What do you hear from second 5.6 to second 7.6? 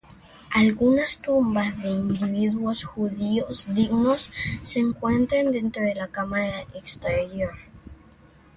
de la cámara exterior.